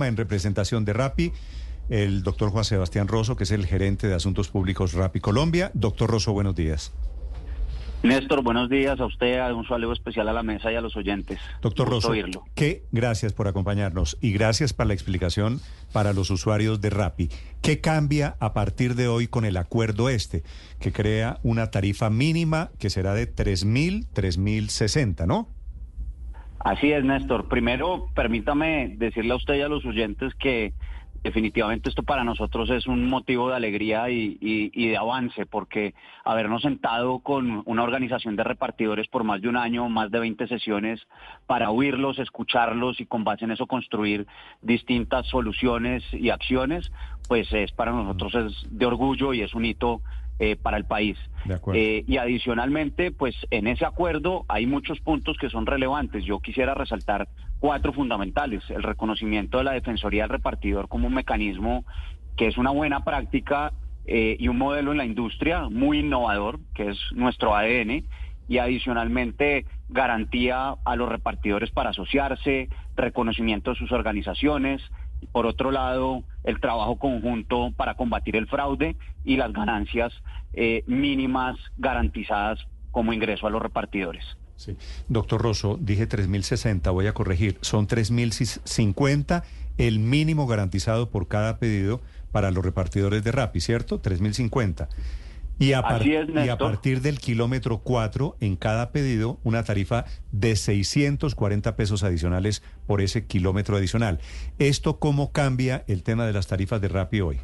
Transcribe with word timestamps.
En 0.00 0.16
representación 0.16 0.86
de 0.86 0.94
RAPI, 0.94 1.32
el 1.90 2.22
doctor 2.22 2.48
Juan 2.48 2.64
Sebastián 2.64 3.08
Rosso, 3.08 3.36
que 3.36 3.44
es 3.44 3.50
el 3.50 3.66
gerente 3.66 4.08
de 4.08 4.14
Asuntos 4.14 4.48
Públicos 4.48 4.94
RAPI 4.94 5.20
Colombia. 5.20 5.70
Doctor 5.74 6.10
Rosso, 6.10 6.32
buenos 6.32 6.54
días. 6.54 6.94
Néstor, 8.02 8.42
buenos 8.42 8.70
días 8.70 8.98
a 8.98 9.04
usted, 9.04 9.38
a 9.38 9.54
un 9.54 9.68
saludo 9.68 9.92
especial 9.92 10.30
a 10.30 10.32
la 10.32 10.42
mesa 10.42 10.72
y 10.72 10.76
a 10.76 10.80
los 10.80 10.96
oyentes. 10.96 11.38
Doctor 11.60 11.90
Rosso, 11.90 12.10
qué 12.54 12.84
gracias 12.90 13.34
por 13.34 13.48
acompañarnos 13.48 14.16
y 14.22 14.32
gracias 14.32 14.72
por 14.72 14.86
la 14.86 14.94
explicación 14.94 15.60
para 15.92 16.14
los 16.14 16.30
usuarios 16.30 16.80
de 16.80 16.88
RAPI. 16.88 17.28
¿Qué 17.60 17.82
cambia 17.82 18.36
a 18.40 18.54
partir 18.54 18.94
de 18.94 19.08
hoy 19.08 19.28
con 19.28 19.44
el 19.44 19.58
acuerdo 19.58 20.08
este, 20.08 20.42
que 20.80 20.90
crea 20.90 21.38
una 21.42 21.70
tarifa 21.70 22.08
mínima 22.08 22.70
que 22.78 22.88
será 22.88 23.12
de 23.12 23.32
3.000, 23.32 24.06
3.060, 24.14 25.26
¿no? 25.26 25.48
Así 26.64 26.92
es, 26.92 27.04
Néstor. 27.04 27.48
Primero, 27.48 28.06
permítame 28.14 28.94
decirle 28.96 29.32
a 29.32 29.36
usted 29.36 29.54
y 29.56 29.62
a 29.62 29.68
los 29.68 29.84
oyentes 29.84 30.32
que 30.36 30.72
definitivamente 31.24 31.88
esto 31.88 32.02
para 32.04 32.22
nosotros 32.24 32.70
es 32.70 32.86
un 32.86 33.08
motivo 33.08 33.48
de 33.48 33.56
alegría 33.56 34.10
y, 34.10 34.70
de 34.70 34.96
avance, 34.96 35.44
porque 35.46 35.94
habernos 36.24 36.62
sentado 36.62 37.18
con 37.20 37.62
una 37.66 37.82
organización 37.82 38.36
de 38.36 38.44
repartidores 38.44 39.08
por 39.08 39.24
más 39.24 39.40
de 39.40 39.48
un 39.48 39.56
año, 39.56 39.88
más 39.88 40.10
de 40.10 40.20
20 40.20 40.46
sesiones, 40.46 41.00
para 41.46 41.70
oírlos, 41.70 42.18
escucharlos 42.18 43.00
y 43.00 43.06
con 43.06 43.24
base 43.24 43.44
en 43.44 43.52
eso 43.52 43.66
construir 43.66 44.26
distintas 44.60 45.26
soluciones 45.26 46.02
y 46.12 46.30
acciones, 46.30 46.92
pues 47.28 47.52
es 47.52 47.72
para 47.72 47.92
nosotros 47.92 48.34
es 48.34 48.78
de 48.78 48.86
orgullo 48.86 49.32
y 49.32 49.42
es 49.42 49.54
un 49.54 49.64
hito 49.64 50.00
eh, 50.44 50.56
para 50.56 50.76
el 50.76 50.84
país. 50.86 51.16
Eh, 51.72 52.02
y 52.04 52.16
adicionalmente, 52.16 53.12
pues 53.12 53.36
en 53.52 53.68
ese 53.68 53.84
acuerdo 53.84 54.44
hay 54.48 54.66
muchos 54.66 54.98
puntos 54.98 55.36
que 55.38 55.48
son 55.48 55.66
relevantes. 55.66 56.24
Yo 56.24 56.40
quisiera 56.40 56.74
resaltar 56.74 57.28
cuatro 57.60 57.92
fundamentales. 57.92 58.68
El 58.68 58.82
reconocimiento 58.82 59.58
de 59.58 59.64
la 59.64 59.70
Defensoría 59.70 60.22
del 60.22 60.30
Repartidor 60.30 60.88
como 60.88 61.06
un 61.06 61.14
mecanismo 61.14 61.84
que 62.36 62.48
es 62.48 62.58
una 62.58 62.72
buena 62.72 63.04
práctica 63.04 63.72
eh, 64.04 64.36
y 64.36 64.48
un 64.48 64.58
modelo 64.58 64.90
en 64.90 64.98
la 64.98 65.04
industria 65.04 65.68
muy 65.68 66.00
innovador, 66.00 66.58
que 66.74 66.88
es 66.88 66.98
nuestro 67.12 67.54
ADN, 67.54 68.02
y 68.48 68.58
adicionalmente 68.58 69.64
garantía 69.90 70.74
a 70.84 70.96
los 70.96 71.08
repartidores 71.08 71.70
para 71.70 71.90
asociarse, 71.90 72.68
reconocimiento 72.96 73.70
de 73.70 73.76
sus 73.76 73.92
organizaciones, 73.92 74.82
por 75.30 75.46
otro 75.46 75.70
lado, 75.70 76.24
el 76.44 76.60
trabajo 76.60 76.96
conjunto 76.96 77.72
para 77.76 77.94
combatir 77.94 78.36
el 78.36 78.46
fraude 78.48 78.96
y 79.24 79.36
las 79.36 79.52
ganancias 79.52 80.12
eh, 80.52 80.82
mínimas 80.86 81.56
garantizadas 81.78 82.58
como 82.90 83.12
ingreso 83.12 83.46
a 83.46 83.50
los 83.50 83.62
repartidores. 83.62 84.24
Sí. 84.56 84.76
Doctor 85.08 85.42
Rosso, 85.42 85.78
dije 85.80 86.08
3.060, 86.08 86.92
voy 86.92 87.06
a 87.06 87.14
corregir, 87.14 87.58
son 87.62 87.88
3.050 87.88 89.42
el 89.78 89.98
mínimo 89.98 90.46
garantizado 90.46 91.10
por 91.10 91.28
cada 91.28 91.58
pedido 91.58 92.00
para 92.30 92.50
los 92.50 92.64
repartidores 92.64 93.24
de 93.24 93.32
RAPI, 93.32 93.60
¿cierto? 93.60 94.00
3.050. 94.00 94.88
Y 95.62 95.74
a, 95.74 95.78
y 96.44 96.48
a, 96.48 96.58
partir 96.58 97.02
del 97.02 97.20
kilómetro 97.20 97.78
4, 97.78 98.36
en 98.40 98.56
cada 98.56 98.90
pedido, 98.90 99.38
una 99.44 99.62
tarifa 99.62 100.06
de 100.32 100.56
640 100.56 101.76
pesos 101.76 102.02
adicionales 102.02 102.64
por 102.88 103.00
ese 103.00 103.28
kilómetro 103.28 103.76
adicional. 103.76 104.18
¿Esto 104.58 104.98
cómo 104.98 105.30
cambia 105.30 105.84
el 105.86 106.02
tema 106.02 106.26
de 106.26 106.32
las 106.32 106.48
tarifas 106.48 106.80
de 106.80 106.88
Rappi 106.88 107.20
hoy? 107.20 107.38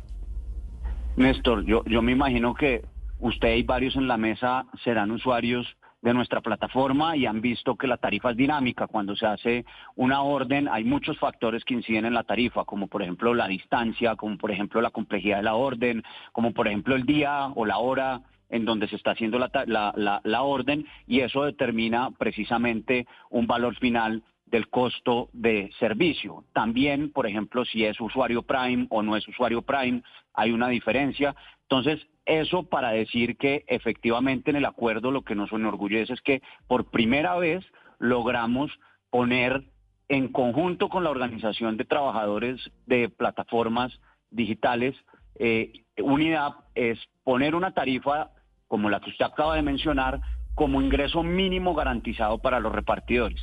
Néstor, 1.16 1.64
yo, 1.64 1.84
yo 1.84 2.02
me 2.02 2.10
imagino 2.10 2.54
que 2.54 2.84
usted 3.20 3.54
y 3.54 3.62
varios 3.62 3.94
en 3.94 4.08
la 4.08 4.16
mesa 4.16 4.66
serán 4.82 5.12
usuarios 5.12 5.76
de 6.00 6.14
nuestra 6.14 6.40
plataforma 6.40 7.16
y 7.16 7.26
han 7.26 7.40
visto 7.40 7.76
que 7.76 7.86
la 7.86 7.96
tarifa 7.96 8.30
es 8.30 8.36
dinámica. 8.36 8.86
Cuando 8.86 9.16
se 9.16 9.26
hace 9.26 9.64
una 9.96 10.22
orden 10.22 10.68
hay 10.68 10.84
muchos 10.84 11.18
factores 11.18 11.64
que 11.64 11.74
inciden 11.74 12.06
en 12.06 12.14
la 12.14 12.24
tarifa, 12.24 12.64
como 12.64 12.86
por 12.86 13.02
ejemplo 13.02 13.34
la 13.34 13.48
distancia, 13.48 14.14
como 14.16 14.38
por 14.38 14.50
ejemplo 14.50 14.80
la 14.80 14.90
complejidad 14.90 15.38
de 15.38 15.42
la 15.42 15.54
orden, 15.54 16.02
como 16.32 16.52
por 16.52 16.68
ejemplo 16.68 16.94
el 16.94 17.04
día 17.04 17.46
o 17.54 17.66
la 17.66 17.78
hora 17.78 18.20
en 18.50 18.64
donde 18.64 18.88
se 18.88 18.96
está 18.96 19.10
haciendo 19.10 19.38
la, 19.38 19.50
la, 19.66 20.20
la, 20.24 20.42
orden 20.42 20.86
y 21.06 21.20
eso 21.20 21.44
determina 21.44 22.10
precisamente 22.12 23.06
un 23.30 23.46
valor 23.46 23.74
final 23.76 24.22
del 24.46 24.68
costo 24.68 25.28
de 25.32 25.70
servicio. 25.78 26.44
También, 26.54 27.12
por 27.12 27.26
ejemplo, 27.26 27.64
si 27.64 27.84
es 27.84 28.00
usuario 28.00 28.42
Prime 28.42 28.86
o 28.90 29.02
no 29.02 29.16
es 29.16 29.28
usuario 29.28 29.62
Prime, 29.62 30.02
hay 30.32 30.52
una 30.52 30.68
diferencia. 30.68 31.34
Entonces, 31.70 32.00
eso 32.24 32.62
para 32.62 32.92
decir 32.92 33.36
que 33.36 33.64
efectivamente 33.68 34.50
en 34.50 34.56
el 34.56 34.64
acuerdo 34.64 35.10
lo 35.10 35.22
que 35.22 35.34
nos 35.34 35.52
enorgullece 35.52 36.14
es 36.14 36.20
que 36.22 36.40
por 36.66 36.90
primera 36.90 37.36
vez 37.36 37.62
logramos 37.98 38.70
poner 39.10 39.64
en 40.08 40.28
conjunto 40.28 40.88
con 40.88 41.04
la 41.04 41.10
organización 41.10 41.76
de 41.76 41.84
trabajadores 41.84 42.58
de 42.86 43.10
plataformas 43.10 43.92
digitales, 44.30 44.94
eh, 45.38 45.84
unidad 45.98 46.52
es 46.74 46.98
poner 47.22 47.54
una 47.54 47.72
tarifa 47.72 48.30
como 48.66 48.88
la 48.88 49.00
que 49.00 49.10
usted 49.10 49.26
acaba 49.26 49.56
de 49.56 49.62
mencionar 49.62 50.20
como 50.54 50.80
ingreso 50.80 51.22
mínimo 51.22 51.74
garantizado 51.74 52.38
para 52.38 52.60
los 52.60 52.72
repartidores. 52.72 53.40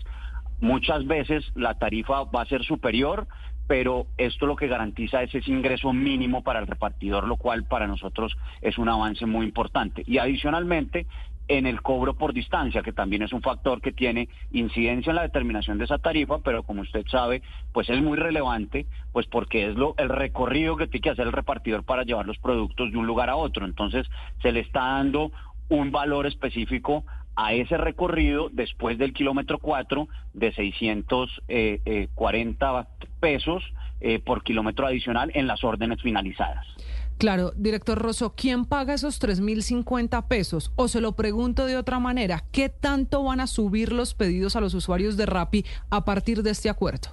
Muchas 0.60 1.06
veces 1.06 1.46
la 1.56 1.76
tarifa 1.78 2.24
va 2.24 2.42
a 2.42 2.46
ser 2.46 2.64
superior, 2.64 3.28
pero 3.68 4.08
esto 4.18 4.46
lo 4.46 4.56
que 4.56 4.68
garantiza 4.68 5.24
es 5.24 5.34
ese 5.34 5.52
ingreso 5.52 5.92
mínimo 5.94 6.44
para 6.44 6.60
el 6.60 6.68
repartidor, 6.68 7.28
lo 7.28 7.38
cual 7.38 7.64
para 7.64 7.88
nosotros 7.88 8.38
es 8.62 8.78
un 8.78 8.90
avance 8.90 9.26
muy 9.26 9.46
importante. 9.46 10.04
Y 10.06 10.20
adicionalmente, 10.20 11.08
en 11.48 11.66
el 11.68 11.82
cobro 11.82 12.16
por 12.16 12.34
distancia, 12.34 12.82
que 12.82 12.94
también 12.94 13.22
es 13.22 13.34
un 13.34 13.42
factor 13.42 13.82
que 13.82 13.92
tiene 13.92 14.30
incidencia 14.52 15.12
en 15.12 15.16
la 15.16 15.22
determinación 15.24 15.78
de 15.78 15.86
esa 15.86 15.98
tarifa, 15.98 16.40
pero 16.40 16.64
como 16.64 16.82
usted 16.82 17.06
sabe, 17.08 17.42
pues 17.72 17.90
es 17.90 18.02
muy 18.02 18.18
relevante, 18.18 18.86
pues 19.12 19.28
porque 19.28 19.68
es 19.70 19.76
lo, 19.76 19.96
el 19.98 20.10
recorrido 20.10 20.76
que 20.76 20.88
tiene 20.88 21.04
que 21.04 21.10
hacer 21.12 21.28
el 21.28 21.34
repartidor 21.34 21.84
para 21.84 22.04
llevar 22.04 22.26
los 22.26 22.38
productos 22.40 22.92
de 22.92 22.98
un 22.98 23.06
lugar 23.08 23.30
a 23.30 23.36
otro. 23.36 23.66
Entonces, 23.66 24.08
se 24.42 24.52
le 24.52 24.62
está 24.62 24.80
dando 24.80 25.32
un 25.70 25.92
valor 25.92 26.26
específico 26.28 27.04
a 27.36 27.54
ese 27.54 27.78
recorrido 27.78 28.50
después 28.52 28.98
del 28.98 29.14
kilómetro 29.14 29.60
4 29.60 30.08
de 30.34 30.54
640 30.54 31.44
eh, 31.48 31.82
eh, 31.86 32.86
pesos 33.20 33.64
eh, 34.02 34.20
por 34.20 34.44
kilómetro 34.44 34.88
adicional 34.88 35.32
en 35.34 35.48
las 35.48 35.64
órdenes 35.64 36.02
finalizadas. 36.02 36.66
Claro, 37.18 37.52
director 37.56 37.98
Rosso, 37.98 38.34
¿quién 38.36 38.66
paga 38.66 38.94
esos 38.94 39.22
3.050 39.22 40.28
pesos? 40.28 40.74
O 40.76 40.90
se 40.90 41.00
lo 41.00 41.14
pregunto 41.14 41.66
de 41.66 41.78
otra 41.78 42.00
manera, 42.00 42.44
¿qué 42.52 42.68
tanto 42.68 43.24
van 43.24 43.40
a 43.40 43.48
subir 43.48 43.94
los 43.94 44.14
pedidos 44.14 44.58
a 44.58 44.62
los 44.62 44.74
usuarios 44.74 45.16
de 45.16 45.26
Rappi 45.26 45.66
a 45.90 46.04
partir 46.04 46.44
de 46.44 46.52
este 46.52 46.70
acuerdo? 46.70 47.08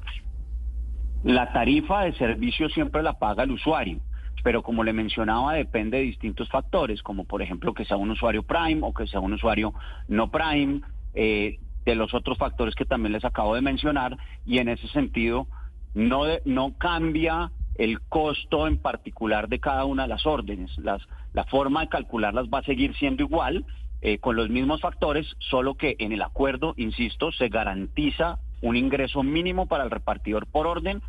La 1.23 1.53
tarifa 1.53 2.03
de 2.03 2.15
servicio 2.15 2.69
siempre 2.69 3.01
la 3.03 3.17
paga 3.17 3.45
el 3.45 3.53
usuario 3.53 4.01
pero 4.43 4.63
como 4.63 4.85
le 4.85 4.93
mencionaba, 4.93 5.55
depende 5.55 5.99
de 5.99 6.05
distintos 6.05 6.49
factores, 6.49 7.03
como 7.03 7.25
por 7.25 7.43
ejemplo 7.43 7.75
que 7.75 7.85
sea 7.85 7.97
un 7.97 8.11
usuario 8.11 8.43
Prime 8.43 8.81
o 8.83 8.93
que 8.93 9.07
sea 9.07 9.21
un 9.21 9.35
usuario 9.35 9.75
no 10.09 10.31
Prime, 10.31 10.81
eh, 11.15 11.59
de 11.85 11.95
los 11.95 12.15
otros 12.15 12.39
factores 12.39 12.75
que 12.75 12.85
también 12.85 13.13
les 13.13 13.25
acabo 13.25 13.55
de 13.55 13.61
mencionar, 13.61 14.17
y 14.47 14.59
en 14.59 14.69
ese 14.69 14.87
sentido 14.89 15.47
no, 15.95 16.25
no 16.45 16.79
cambia 16.79 17.51
el 17.75 18.01
costo 18.03 18.67
en 18.67 18.79
particular 18.79 19.49
de 19.49 19.59
cada 19.59 19.85
una 19.85 20.03
de 20.03 20.09
las 20.09 20.27
órdenes. 20.27 20.77
Las, 20.79 21.03
la 21.33 21.45
forma 21.45 21.81
de 21.81 21.89
calcularlas 21.89 22.47
va 22.47 22.59
a 22.59 22.65
seguir 22.65 22.95
siendo 22.97 23.23
igual, 23.23 23.65
eh, 24.01 24.19
con 24.19 24.37
los 24.37 24.51
mismos 24.51 24.81
factores, 24.81 25.27
solo 25.39 25.75
que 25.75 25.97
en 25.99 26.13
el 26.13 26.23
acuerdo, 26.23 26.75
insisto, 26.77 27.31
se 27.33 27.49
garantiza 27.49 28.39
un 28.61 28.77
ingreso 28.77 29.23
mínimo 29.23 29.67
para 29.67 29.85
el 29.85 29.91
repartidor 29.91 30.47
por 30.47 30.67
orden 30.67 31.03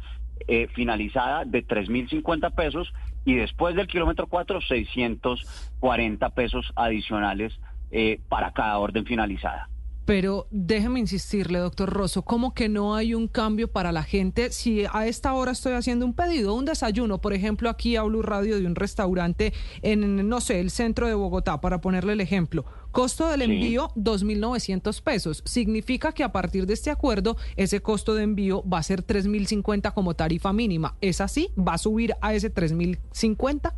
eh, 0.48 0.68
finalizada 0.74 1.46
de 1.46 1.66
3.050 1.66 2.54
pesos 2.54 2.94
y 3.26 3.36
después 3.36 3.76
del 3.76 3.88
kilómetro 3.88 4.28
4, 4.28 4.62
640 4.62 6.30
pesos 6.32 6.72
adicionales 6.76 7.60
eh, 7.92 8.20
para 8.30 8.52
cada 8.52 8.78
orden 8.80 9.06
finalizada. 9.06 9.70
Pero 10.06 10.48
déjeme 10.52 11.00
insistirle, 11.00 11.60
doctor 11.60 11.90
Rosso, 11.90 12.24
¿cómo 12.24 12.54
que 12.54 12.68
no 12.68 12.96
hay 12.96 13.14
un 13.14 13.30
cambio 13.30 13.72
para 13.72 13.94
la 13.94 14.04
gente 14.04 14.52
si 14.52 14.84
a 14.92 15.08
esta 15.08 15.34
hora 15.34 15.54
estoy 15.54 15.74
haciendo 15.74 16.06
un 16.06 16.14
pedido, 16.14 16.54
un 16.56 16.66
desayuno, 16.66 17.22
por 17.22 17.32
ejemplo, 17.34 17.70
aquí 17.70 17.96
a 17.96 18.04
Blue 18.04 18.22
Radio 18.22 18.60
de 18.60 18.66
un 18.66 18.76
restaurante 18.76 19.54
en, 19.82 20.28
no 20.28 20.42
sé, 20.42 20.60
el 20.60 20.72
centro 20.72 21.08
de 21.08 21.14
Bogotá, 21.14 21.62
para 21.62 21.80
ponerle 21.80 22.14
el 22.14 22.22
ejemplo? 22.22 22.66
Costo 22.92 23.30
del 23.30 23.44
envío, 23.44 23.90
2.900 23.96 25.02
pesos. 25.02 25.42
Significa 25.46 26.12
que 26.12 26.24
a 26.24 26.34
partir 26.34 26.66
de 26.66 26.74
este 26.74 26.92
acuerdo, 26.92 27.38
ese 27.56 27.82
costo 27.82 28.14
de 28.14 28.24
envío 28.24 28.62
va 28.68 28.80
a 28.80 28.84
ser 28.84 29.06
3.050 29.06 29.94
como 29.94 30.16
tarifa 30.16 30.52
mínima. 30.52 30.96
¿Es 31.00 31.22
así? 31.22 31.50
¿Va 31.58 31.76
a 31.76 31.78
subir 31.78 32.14
a 32.22 32.34
ese 32.34 32.54
3.050? 32.54 33.74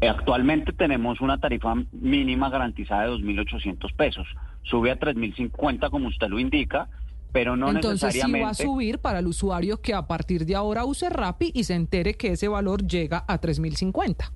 Actualmente 0.00 0.72
tenemos 0.72 1.20
una 1.20 1.40
tarifa 1.40 1.74
mínima 1.90 2.50
garantizada 2.50 3.04
de 3.04 3.10
2.800 3.14 3.96
pesos 3.96 4.26
sube 4.62 4.90
a 4.90 4.98
3.050 4.98 5.90
como 5.90 6.08
usted 6.08 6.28
lo 6.28 6.38
indica, 6.38 6.88
pero 7.32 7.56
no 7.56 7.72
necesariamente... 7.72 8.06
Entonces 8.06 8.22
sí 8.22 8.40
va 8.40 8.50
a 8.50 8.54
subir 8.54 8.98
para 8.98 9.18
el 9.18 9.26
usuario 9.26 9.80
que 9.80 9.94
a 9.94 10.06
partir 10.06 10.44
de 10.46 10.54
ahora 10.54 10.84
use 10.84 11.08
Rappi 11.08 11.50
y 11.54 11.64
se 11.64 11.74
entere 11.74 12.14
que 12.14 12.32
ese 12.32 12.48
valor 12.48 12.86
llega 12.86 13.24
a 13.26 13.40
3.050. 13.40 14.32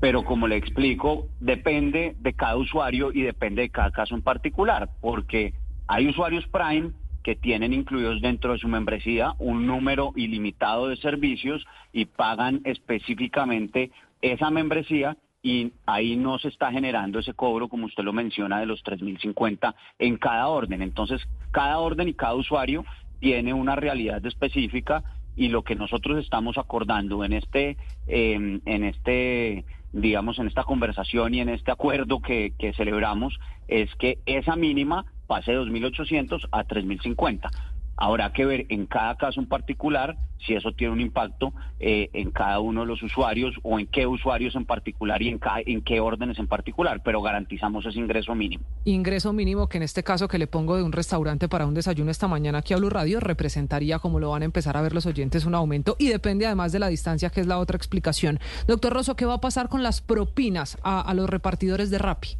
Pero 0.00 0.24
como 0.24 0.46
le 0.48 0.56
explico, 0.56 1.28
depende 1.40 2.16
de 2.18 2.32
cada 2.34 2.56
usuario 2.56 3.12
y 3.12 3.22
depende 3.22 3.62
de 3.62 3.70
cada 3.70 3.90
caso 3.90 4.14
en 4.14 4.22
particular, 4.22 4.90
porque 5.00 5.54
hay 5.86 6.08
usuarios 6.08 6.46
Prime 6.48 6.92
que 7.22 7.34
tienen 7.34 7.72
incluidos 7.72 8.20
dentro 8.20 8.52
de 8.52 8.58
su 8.58 8.68
membresía 8.68 9.32
un 9.38 9.66
número 9.66 10.12
ilimitado 10.14 10.88
de 10.88 10.96
servicios 10.96 11.64
y 11.92 12.04
pagan 12.04 12.60
específicamente 12.64 13.90
esa 14.20 14.50
membresía 14.50 15.16
y 15.44 15.72
ahí 15.84 16.16
no 16.16 16.38
se 16.38 16.48
está 16.48 16.72
generando 16.72 17.18
ese 17.18 17.34
cobro, 17.34 17.68
como 17.68 17.84
usted 17.84 18.02
lo 18.02 18.14
menciona, 18.14 18.60
de 18.60 18.66
los 18.66 18.82
3.050 18.82 19.74
en 19.98 20.16
cada 20.16 20.48
orden. 20.48 20.80
Entonces, 20.80 21.20
cada 21.50 21.78
orden 21.78 22.08
y 22.08 22.14
cada 22.14 22.34
usuario 22.34 22.82
tiene 23.20 23.52
una 23.52 23.76
realidad 23.76 24.24
específica 24.24 25.04
y 25.36 25.48
lo 25.48 25.62
que 25.62 25.74
nosotros 25.74 26.18
estamos 26.24 26.56
acordando 26.56 27.24
en 27.24 27.34
este, 27.34 27.76
em, 28.06 28.62
en 28.64 28.84
este, 28.84 29.66
digamos, 29.92 30.38
en 30.38 30.46
esta 30.46 30.64
conversación 30.64 31.34
y 31.34 31.40
en 31.40 31.50
este 31.50 31.70
acuerdo 31.70 32.20
que, 32.20 32.54
que 32.58 32.72
celebramos 32.72 33.38
es 33.68 33.94
que 33.96 34.20
esa 34.24 34.56
mínima 34.56 35.04
pase 35.26 35.52
de 35.52 35.58
2.800 35.58 36.48
a 36.52 36.64
3.050. 36.64 37.50
Habrá 37.96 38.32
que 38.32 38.44
ver 38.44 38.66
en 38.68 38.86
cada 38.86 39.16
caso 39.16 39.40
en 39.40 39.46
particular 39.46 40.16
si 40.46 40.54
eso 40.54 40.72
tiene 40.72 40.92
un 40.92 41.00
impacto 41.00 41.52
eh, 41.80 42.10
en 42.12 42.30
cada 42.30 42.60
uno 42.60 42.82
de 42.82 42.86
los 42.86 43.02
usuarios 43.02 43.54
o 43.62 43.78
en 43.78 43.86
qué 43.86 44.06
usuarios 44.06 44.54
en 44.56 44.64
particular 44.64 45.22
y 45.22 45.28
en, 45.28 45.40
en 45.66 45.82
qué 45.82 46.00
órdenes 46.00 46.38
en 46.38 46.46
particular, 46.46 47.02
pero 47.04 47.22
garantizamos 47.22 47.86
ese 47.86 47.98
ingreso 47.98 48.34
mínimo. 48.34 48.64
Ingreso 48.84 49.32
mínimo 49.32 49.68
que 49.68 49.78
en 49.78 49.84
este 49.84 50.02
caso 50.02 50.28
que 50.28 50.38
le 50.38 50.46
pongo 50.46 50.76
de 50.76 50.82
un 50.82 50.92
restaurante 50.92 51.48
para 51.48 51.66
un 51.66 51.74
desayuno 51.74 52.10
esta 52.10 52.28
mañana 52.28 52.58
aquí 52.58 52.74
a 52.74 52.76
Blue 52.76 52.90
Radio 52.90 53.20
representaría, 53.20 53.98
como 53.98 54.20
lo 54.20 54.30
van 54.30 54.42
a 54.42 54.44
empezar 54.44 54.76
a 54.76 54.82
ver 54.82 54.92
los 54.92 55.06
oyentes, 55.06 55.46
un 55.46 55.54
aumento 55.54 55.96
y 55.98 56.08
depende 56.08 56.46
además 56.46 56.72
de 56.72 56.80
la 56.80 56.88
distancia, 56.88 57.30
que 57.30 57.40
es 57.40 57.46
la 57.46 57.58
otra 57.58 57.76
explicación. 57.76 58.38
Doctor 58.66 58.92
Rosso, 58.92 59.16
¿qué 59.16 59.24
va 59.24 59.34
a 59.34 59.40
pasar 59.40 59.68
con 59.68 59.82
las 59.82 60.00
propinas 60.00 60.78
a, 60.82 61.00
a 61.00 61.14
los 61.14 61.30
repartidores 61.30 61.90
de 61.90 61.98
Rappi? 61.98 62.36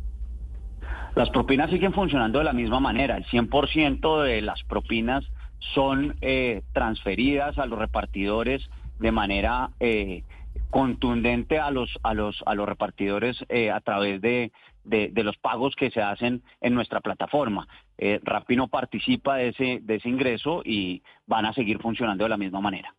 Las 1.15 1.31
propinas 1.31 1.71
siguen 1.71 1.93
funcionando 1.93 2.41
de 2.41 2.45
la 2.45 2.53
misma 2.53 2.81
manera. 2.81 3.17
El 3.17 3.25
100% 3.27 4.23
de 4.25 4.43
las 4.43 4.63
propinas 4.65 5.25
son 5.73 6.17
eh, 6.21 6.63
transferidas 6.73 7.59
a 7.59 7.67
los 7.67 7.79
repartidores 7.79 8.69
de 8.99 9.13
manera 9.13 9.71
eh, 9.81 10.23
contundente 10.71 11.59
a 11.59 11.71
los 11.71 11.99
a 12.03 12.15
los 12.15 12.43
a 12.47 12.55
los 12.55 12.69
repartidores 12.69 13.45
eh, 13.49 13.71
a 13.71 13.81
través 13.81 14.21
de, 14.21 14.53
de, 14.85 15.23
los 15.23 15.37
pagos 15.37 15.75
que 15.77 15.91
se 15.91 16.03
hacen 16.03 16.43
en 16.61 16.75
nuestra 16.75 17.01
plataforma. 17.01 17.69
Eh, 17.97 18.21
no 18.51 18.69
participa 18.69 19.37
de 19.37 19.49
ese 19.49 19.81
de 19.83 19.95
ese 19.97 20.09
ingreso 20.09 20.63
y 20.65 21.03
van 21.27 21.47
a 21.47 21.53
seguir 21.53 21.79
funcionando 21.79 22.25
de 22.25 22.31
la 22.31 22.37
misma 22.37 22.61
manera. 22.61 22.95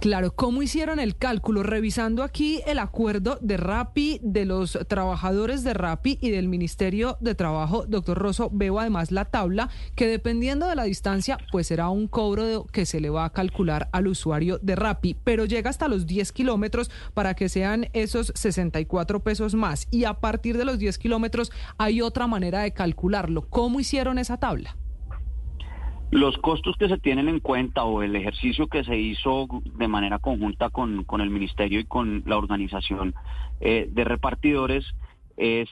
Claro, 0.00 0.32
¿cómo 0.32 0.62
hicieron 0.62 1.00
el 1.00 1.16
cálculo? 1.16 1.64
Revisando 1.64 2.22
aquí 2.22 2.62
el 2.68 2.78
acuerdo 2.78 3.36
de 3.40 3.56
RAPI, 3.56 4.20
de 4.22 4.44
los 4.44 4.78
trabajadores 4.86 5.64
de 5.64 5.74
RAPI 5.74 6.18
y 6.20 6.30
del 6.30 6.46
Ministerio 6.46 7.16
de 7.20 7.34
Trabajo, 7.34 7.84
doctor 7.84 8.16
Rosso, 8.16 8.48
veo 8.52 8.78
además 8.78 9.10
la 9.10 9.24
tabla 9.24 9.70
que 9.96 10.06
dependiendo 10.06 10.68
de 10.68 10.76
la 10.76 10.84
distancia, 10.84 11.36
pues 11.50 11.66
será 11.66 11.88
un 11.88 12.06
cobro 12.06 12.64
que 12.70 12.86
se 12.86 13.00
le 13.00 13.10
va 13.10 13.24
a 13.24 13.32
calcular 13.32 13.88
al 13.90 14.06
usuario 14.06 14.60
de 14.62 14.76
RAPI, 14.76 15.16
pero 15.24 15.46
llega 15.46 15.68
hasta 15.68 15.88
los 15.88 16.06
10 16.06 16.30
kilómetros 16.30 16.92
para 17.12 17.34
que 17.34 17.48
sean 17.48 17.88
esos 17.92 18.32
64 18.36 19.24
pesos 19.24 19.56
más. 19.56 19.88
Y 19.90 20.04
a 20.04 20.14
partir 20.14 20.56
de 20.58 20.64
los 20.64 20.78
10 20.78 20.96
kilómetros 20.98 21.50
hay 21.76 22.02
otra 22.02 22.28
manera 22.28 22.60
de 22.60 22.72
calcularlo. 22.72 23.48
¿Cómo 23.48 23.80
hicieron 23.80 24.18
esa 24.18 24.36
tabla? 24.36 24.76
Los 26.10 26.38
costos 26.38 26.76
que 26.78 26.88
se 26.88 26.96
tienen 26.96 27.28
en 27.28 27.40
cuenta 27.40 27.84
o 27.84 28.02
el 28.02 28.16
ejercicio 28.16 28.66
que 28.66 28.82
se 28.82 28.96
hizo 28.96 29.46
de 29.74 29.88
manera 29.88 30.18
conjunta 30.18 30.70
con, 30.70 31.04
el 31.20 31.30
Ministerio 31.30 31.80
y 31.80 31.84
con 31.84 32.22
la 32.24 32.38
organización 32.38 33.14
eh, 33.60 33.88
de 33.90 34.04
repartidores 34.04 34.86
es 35.36 35.68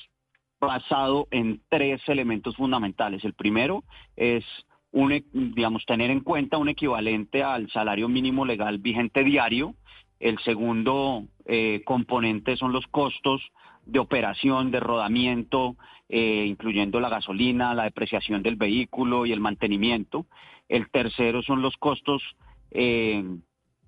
basado 0.60 1.26
en 1.30 1.62
tres 1.70 2.02
elementos 2.06 2.54
fundamentales. 2.56 3.24
El 3.24 3.32
primero 3.32 3.82
es 4.14 4.44
un, 4.92 5.24
digamos, 5.32 5.86
tener 5.86 6.10
en 6.10 6.20
cuenta 6.20 6.58
un 6.58 6.68
equivalente 6.68 7.42
al 7.42 7.70
salario 7.70 8.08
mínimo 8.08 8.44
legal 8.44 8.78
vigente 8.78 9.24
diario. 9.24 9.74
El 10.20 10.38
segundo 10.40 11.24
eh, 11.46 11.82
componente 11.84 12.56
son 12.56 12.72
los 12.72 12.86
costos 12.88 13.42
de 13.86 13.98
operación, 13.98 14.70
de 14.70 14.80
rodamiento, 14.80 15.76
eh, 16.08 16.44
incluyendo 16.46 17.00
la 17.00 17.08
gasolina, 17.08 17.74
la 17.74 17.84
depreciación 17.84 18.42
del 18.42 18.56
vehículo 18.56 19.26
y 19.26 19.32
el 19.32 19.40
mantenimiento. 19.40 20.26
El 20.68 20.90
tercero 20.90 21.42
son 21.42 21.62
los 21.62 21.76
costos 21.76 22.22
eh, 22.70 23.24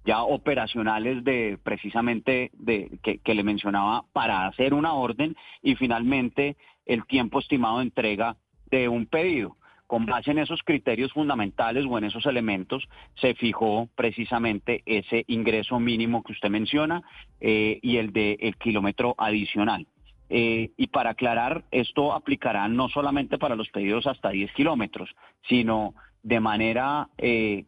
ya 0.05 0.23
operacionales 0.23 1.23
de 1.25 1.59
precisamente 1.63 2.51
de 2.55 2.99
que, 3.03 3.19
que, 3.19 3.35
le 3.35 3.43
mencionaba 3.43 4.05
para 4.13 4.47
hacer 4.47 4.73
una 4.73 4.95
orden 4.95 5.37
y 5.63 5.75
finalmente 5.75 6.57
el 6.87 7.05
tiempo 7.05 7.41
estimado 7.41 7.79
de 7.79 7.85
entrega 7.85 8.37
de 8.71 8.89
un 8.89 9.07
pedido. 9.07 9.58
Con 9.89 10.05
base 10.05 10.33
en 10.33 10.39
esos 10.39 10.63
criterios 10.63 11.13
fundamentales 11.15 11.87
o 11.89 11.97
en 11.97 12.05
esos 12.05 12.27
elementos 12.27 12.87
se 13.15 13.35
fijó 13.35 13.89
precisamente 13.97 14.83
ese 14.85 15.25
ingreso 15.29 15.81
mínimo 15.81 16.23
que 16.23 16.33
usted 16.33 16.51
menciona 16.51 17.03
eh, 17.41 17.81
y 17.83 17.97
el 17.97 18.13
de 18.13 18.37
el 18.39 18.57
kilómetro 18.57 19.15
adicional. 19.17 19.87
Eh, 20.29 20.73
y 20.77 20.89
para 20.89 21.11
aclarar, 21.11 21.65
esto 21.71 22.13
aplicará 22.13 22.69
no 22.69 22.91
solamente 22.91 23.39
para 23.39 23.57
los 23.57 23.71
pedidos 23.71 24.07
hasta 24.07 24.29
10 24.29 24.53
kilómetros, 24.53 25.09
sino 25.49 25.95
de 26.23 26.41
manera 26.41 27.09
eh, 27.17 27.65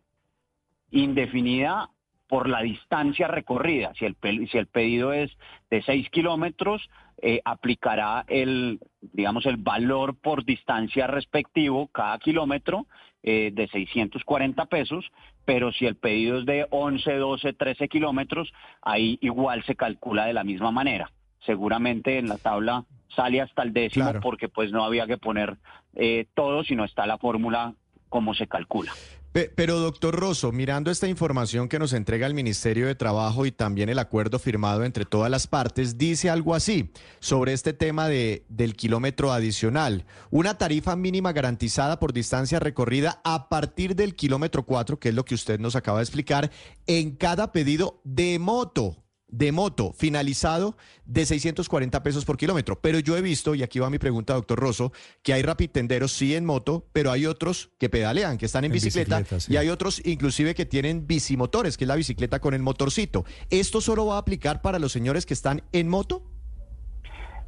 indefinida 0.90 1.88
por 2.28 2.50
la 2.50 2.61
distancia 2.61 3.28
recorrida. 3.28 3.94
Si 3.99 4.05
el, 4.05 4.14
si 4.50 4.58
el 4.58 4.67
pedido 4.67 5.14
es 5.14 5.31
de 5.70 5.81
6 5.81 6.11
kilómetros, 6.11 6.87
eh, 7.22 7.40
aplicará 7.44 8.25
el, 8.28 8.81
digamos, 9.00 9.44
el 9.46 9.56
valor 9.56 10.17
por 10.17 10.44
distancia 10.44 11.06
respectivo 11.06 11.88
cada 11.88 12.19
kilómetro 12.19 12.87
eh, 13.22 13.50
de 13.52 13.69
640 13.69 14.64
pesos, 14.67 15.05
pero 15.44 15.72
si 15.72 15.84
el 15.84 15.96
pedido 15.96 16.38
es 16.38 16.46
de 16.46 16.67
11, 16.70 17.17
12, 17.17 17.52
13 17.52 17.88
kilómetros, 17.88 18.52
ahí 18.81 19.19
igual 19.20 19.62
se 19.64 19.76
calcula 19.76 20.25
de 20.25 20.32
la 20.32 20.44
misma 20.44 20.70
manera. 20.70 21.11
Seguramente 21.44 22.19
en 22.19 22.28
la 22.28 22.38
tabla 22.38 22.84
sale 23.14 23.40
hasta 23.40 23.62
el 23.62 23.75
décimo 23.75 24.12
porque 24.22 24.49
pues 24.49 24.72
no 24.72 24.84
había 24.84 25.06
que 25.06 25.19
poner 25.19 25.58
eh, 25.94 26.26
todo, 26.34 26.64
sino 26.64 26.84
está 26.84 27.06
la 27.06 27.19
fórmula 27.19 27.75
como 28.08 28.32
se 28.32 28.46
calcula. 28.46 28.93
Pero 29.32 29.79
doctor 29.79 30.19
Rosso, 30.19 30.50
mirando 30.50 30.91
esta 30.91 31.06
información 31.06 31.69
que 31.69 31.79
nos 31.79 31.93
entrega 31.93 32.27
el 32.27 32.35
Ministerio 32.35 32.88
de 32.88 32.97
Trabajo 32.97 33.47
y 33.47 33.53
también 33.53 33.88
el 33.88 34.00
acuerdo 34.00 34.41
firmado 34.41 34.82
entre 34.82 35.05
todas 35.05 35.31
las 35.31 35.47
partes, 35.47 35.97
dice 35.97 36.29
algo 36.29 36.53
así 36.53 36.91
sobre 37.21 37.53
este 37.53 37.73
tema 37.73 38.09
de, 38.09 38.44
del 38.49 38.75
kilómetro 38.75 39.32
adicional. 39.32 40.05
Una 40.31 40.59
tarifa 40.59 40.97
mínima 40.97 41.32
garantizada 41.32 42.00
por 42.00 42.12
distancia 42.12 42.59
recorrida 42.59 43.21
a 43.23 43.49
partir 43.49 43.94
del 43.94 44.17
kilómetro 44.17 44.65
4, 44.65 44.99
que 44.99 45.11
es 45.11 45.15
lo 45.15 45.25
que 45.25 45.37
usted 45.37 45.61
nos 45.61 45.77
acaba 45.77 45.99
de 45.99 46.05
explicar, 46.05 46.50
en 46.88 47.15
cada 47.15 47.53
pedido 47.53 48.00
de 48.03 48.37
moto 48.41 48.96
de 49.31 49.53
moto 49.53 49.93
finalizado 49.96 50.77
de 51.05 51.27
640 51.27 52.03
pesos 52.03 52.25
por 52.25 52.37
kilómetro. 52.37 52.81
Pero 52.81 52.99
yo 52.99 53.17
he 53.17 53.22
visto, 53.22 53.55
y 53.55 53.63
aquí 53.63 53.79
va 53.79 53.91
mi 53.91 53.99
pregunta, 53.99 54.34
doctor 54.34 54.58
Rosso, 54.58 54.93
que 55.22 55.32
hay 55.32 55.43
rapitenderos 55.43 56.13
sí 56.13 56.34
en 56.34 56.44
moto, 56.44 56.87
pero 56.93 57.10
hay 57.10 57.27
otros 57.27 57.70
que 57.79 57.89
pedalean, 57.89 58.39
que 58.39 58.46
están 58.46 58.65
en, 58.65 58.72
bicicleta, 58.72 59.25
y 59.49 59.56
hay 59.56 59.69
otros 59.69 60.01
inclusive 60.05 60.55
que 60.55 60.67
tienen 60.67 61.06
bicimotores, 61.06 61.77
que 61.77 61.84
es 61.84 61.89
la 61.89 61.96
bicicleta 61.96 62.41
con 62.41 62.55
el 62.55 62.63
motorcito. 62.63 63.25
¿Esto 63.51 63.81
solo 63.81 64.06
va 64.06 64.17
a 64.17 64.19
aplicar 64.19 64.63
para 64.63 64.79
los 64.79 64.93
señores 64.93 65.27
que 65.27 65.34
están 65.34 65.63
en 65.72 65.89
moto? 65.89 66.22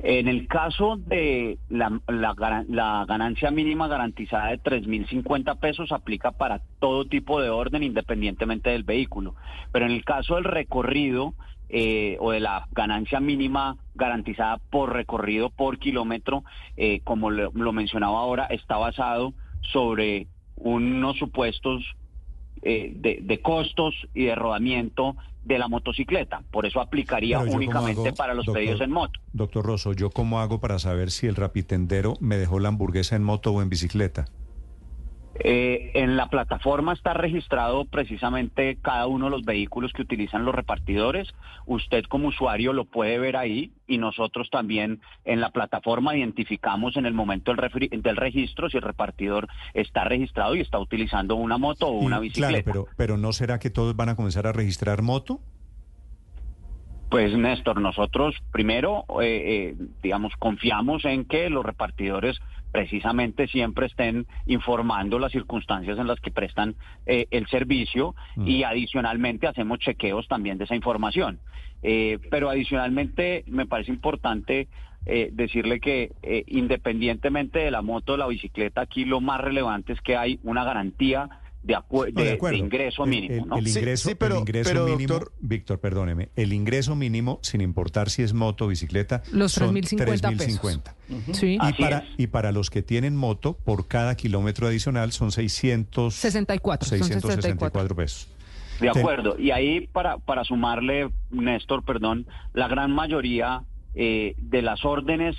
En 0.04 0.26
el 0.26 0.48
caso 0.48 0.96
de 0.96 1.58
la, 1.68 2.00
ganancia 3.06 3.52
mínima 3.52 3.86
garantizada 3.86 4.48
de 4.48 4.60
3.050 4.60 5.58
pesos 5.60 5.92
aplica 5.92 6.32
para 6.32 6.60
todo 6.80 7.04
tipo 7.04 7.40
de 7.40 7.50
orden 7.50 7.84
independientemente 7.84 8.70
del 8.70 8.82
vehículo. 8.82 9.36
Pero 9.70 9.86
en 9.86 9.92
el 9.92 10.04
caso 10.04 10.34
del 10.34 10.44
recorrido, 10.44 11.34
eh, 11.68 12.16
o 12.20 12.32
de 12.32 12.40
la 12.40 12.66
ganancia 12.72 13.20
mínima 13.20 13.78
garantizada 13.94 14.58
por 14.58 14.92
recorrido 14.92 15.50
por 15.50 15.78
kilómetro, 15.78 16.42
eh, 16.76 17.00
como 17.04 17.30
lo, 17.30 17.72
mencionaba 17.72 18.18
ahora, 18.18 18.46
está 18.46 18.76
basado 18.78 19.34
sobre 19.72 20.26
unos 20.56 21.16
supuestos 21.16 21.82
eh, 22.62 22.92
de, 22.94 23.40
costos 23.40 23.94
y 24.14 24.24
de 24.24 24.34
rodamiento 24.34 25.16
de 25.44 25.58
la 25.58 25.68
motocicleta. 25.68 26.42
Por 26.50 26.66
eso 26.66 26.80
aplicaría 26.80 27.40
únicamente 27.40 28.12
para 28.12 28.34
los 28.34 28.46
pedidos 28.46 28.80
en 28.80 28.90
moto. 28.90 29.20
Doctor 29.32 29.64
Rosso, 29.64 29.92
¿yo 29.92 30.10
cómo 30.10 30.40
hago 30.40 30.60
para 30.60 30.78
saber 30.78 31.10
si 31.10 31.26
el 31.26 31.36
rapitendero 31.36 32.14
me 32.20 32.36
dejó 32.36 32.60
la 32.60 32.68
hamburguesa 32.68 33.16
en 33.16 33.24
moto 33.24 33.52
o 33.52 33.62
en 33.62 33.68
bicicleta? 33.68 34.26
Eh, 35.34 35.92
en 35.94 36.16
la 36.16 36.28
plataforma 36.28 36.92
está 36.92 37.14
registrado 37.14 37.86
precisamente 37.86 38.76
cada 38.82 39.06
uno 39.06 39.26
de 39.26 39.30
los 39.30 39.44
vehículos 39.44 39.92
que 39.92 40.02
utilizan 40.02 40.44
los 40.44 40.54
repartidores. 40.54 41.32
Usted 41.64 42.04
como 42.04 42.28
usuario 42.28 42.72
lo 42.72 42.84
puede 42.84 43.18
ver 43.18 43.36
ahí 43.36 43.72
y 43.86 43.96
nosotros 43.96 44.50
también 44.50 45.00
en 45.24 45.40
la 45.40 45.50
plataforma 45.50 46.14
identificamos 46.16 46.96
en 46.96 47.06
el 47.06 47.14
momento 47.14 47.52
del, 47.54 48.16
registro 48.16 48.68
si 48.68 48.76
el 48.76 48.82
repartidor 48.82 49.48
está 49.72 50.04
registrado 50.04 50.54
y 50.54 50.60
está 50.60 50.78
utilizando 50.78 51.36
una 51.36 51.56
moto 51.56 51.88
o 51.88 51.92
una 51.92 52.18
bicicleta. 52.18 52.62
Claro, 52.62 52.64
pero, 52.64 52.96
pero 52.96 53.16
¿no 53.16 53.32
será 53.32 53.58
que 53.58 53.70
todos 53.70 53.96
van 53.96 54.10
a 54.10 54.16
comenzar 54.16 54.46
a 54.46 54.52
registrar 54.52 55.00
moto? 55.00 55.40
Pues 57.12 57.36
Néstor, 57.36 57.78
nosotros 57.78 58.34
primero, 58.52 59.04
eh, 59.20 59.74
eh, 59.76 59.76
digamos, 60.02 60.32
confiamos 60.38 61.04
en 61.04 61.26
que 61.26 61.50
los 61.50 61.62
repartidores 61.62 62.40
precisamente 62.72 63.46
siempre 63.46 63.86
estén 63.86 64.26
informando 64.46 65.18
las 65.18 65.30
circunstancias 65.30 65.98
en 65.98 66.06
las 66.06 66.18
que 66.20 66.30
prestan 66.30 66.74
eh, 67.06 67.26
el 67.30 67.46
servicio 67.48 68.14
mm. 68.36 68.48
y 68.48 68.64
adicionalmente 68.64 69.46
hacemos 69.46 69.78
chequeos 69.78 70.26
también 70.26 70.58
de 70.58 70.64
esa 70.64 70.74
información. 70.74 71.38
Eh, 71.82 72.18
pero 72.30 72.48
adicionalmente 72.48 73.44
me 73.46 73.66
parece 73.66 73.92
importante 73.92 74.68
eh, 75.04 75.30
decirle 75.32 75.80
que 75.80 76.12
independientemente 76.46 77.58
de 77.58 77.70
la 77.70 77.82
moto 77.82 78.14
o 78.14 78.16
la 78.16 78.26
bicicleta, 78.26 78.80
aquí 78.80 79.04
lo 79.04 79.20
más 79.20 79.40
relevante 79.40 79.92
es 79.92 80.00
que 80.00 80.16
hay 80.16 80.40
una 80.42 80.64
garantía 80.64 81.28
de, 81.62 82.56
ingreso 82.56 83.06
mínimo. 83.06 83.56
El, 83.56 83.68
ingreso, 83.68 84.10
mínimo, 84.84 85.20
Víctor, 85.40 85.78
perdóneme, 85.78 86.30
el 86.34 86.52
ingreso 86.52 86.96
mínimo, 86.96 87.38
sin 87.42 87.60
importar 87.60 88.10
si 88.10 88.22
es 88.22 88.32
moto 88.32 88.64
o 88.64 88.68
bicicleta, 88.68 89.22
los 89.32 89.60
3.050 89.60 90.36
pesos. 90.36 90.80
sí. 91.32 91.58
y, 91.60 91.72
para, 91.74 92.04
y 92.16 92.26
para 92.26 92.52
los 92.52 92.70
que 92.70 92.82
tienen 92.82 93.16
moto, 93.16 93.56
por 93.64 93.86
cada 93.86 94.16
kilómetro 94.16 94.66
adicional 94.66 95.12
son 95.12 95.30
664, 95.30 96.88
664 96.88 97.96
pesos. 97.96 98.28
De 98.80 98.88
acuerdo. 98.88 99.38
Y 99.38 99.52
ahí, 99.52 99.86
para, 99.86 100.18
para 100.18 100.42
sumarle, 100.42 101.10
Néstor, 101.30 101.84
perdón, 101.84 102.26
la 102.52 102.66
gran 102.66 102.90
mayoría 102.90 103.62
eh, 103.94 104.34
de 104.38 104.62
las 104.62 104.84
órdenes 104.84 105.36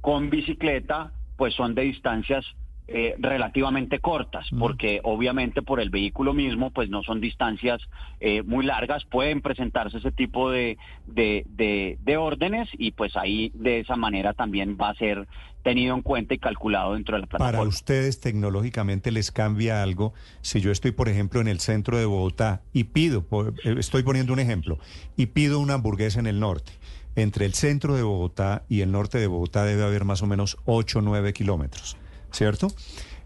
con 0.00 0.30
bicicleta, 0.30 1.12
pues 1.36 1.54
son 1.54 1.74
de 1.74 1.82
distancias 1.82 2.44
eh, 2.92 3.14
relativamente 3.20 4.00
cortas, 4.00 4.48
porque 4.58 4.98
obviamente 5.04 5.62
por 5.62 5.78
el 5.78 5.90
vehículo 5.90 6.34
mismo, 6.34 6.72
pues 6.72 6.90
no 6.90 7.04
son 7.04 7.20
distancias 7.20 7.80
eh, 8.18 8.42
muy 8.42 8.66
largas, 8.66 9.04
pueden 9.04 9.42
presentarse 9.42 9.98
ese 9.98 10.10
tipo 10.10 10.50
de, 10.50 10.76
de, 11.06 12.16
órdenes 12.16 12.68
y 12.72 12.90
pues 12.90 13.16
ahí 13.16 13.52
de 13.54 13.78
esa 13.78 13.94
manera 13.94 14.32
también 14.32 14.76
va 14.76 14.88
a 14.88 14.96
ser 14.96 15.28
tenido 15.62 15.94
en 15.94 16.02
cuenta 16.02 16.34
y 16.34 16.38
calculado 16.38 16.94
dentro 16.94 17.14
de 17.14 17.20
la 17.20 17.26
plataforma. 17.28 17.58
Para 17.58 17.68
ustedes 17.68 18.18
tecnológicamente 18.18 19.12
les 19.12 19.30
cambia 19.30 19.84
algo 19.84 20.12
si 20.40 20.60
yo 20.60 20.72
estoy, 20.72 20.90
por 20.90 21.08
ejemplo, 21.08 21.40
en 21.40 21.46
el 21.46 21.60
centro 21.60 21.96
de 21.96 22.06
Bogotá 22.06 22.62
y 22.72 22.82
pido, 22.84 23.24
eh, 23.62 23.76
estoy 23.78 24.02
poniendo 24.02 24.32
un 24.32 24.40
ejemplo, 24.40 24.80
y 25.16 25.26
pido 25.26 25.60
una 25.60 25.74
hamburguesa 25.74 26.18
en 26.18 26.26
el 26.26 26.40
norte. 26.40 26.72
Entre 27.14 27.46
el 27.46 27.54
centro 27.54 27.94
de 27.94 28.02
Bogotá 28.02 28.64
y 28.68 28.80
el 28.80 28.90
norte 28.90 29.18
de 29.18 29.28
Bogotá 29.28 29.64
debe 29.64 29.84
haber 29.84 30.04
más 30.04 30.22
o 30.22 30.26
menos 30.26 30.56
8 30.64 30.98
o 30.98 31.02
9 31.02 31.32
kilómetros. 31.32 31.96
¿Cierto? 32.32 32.68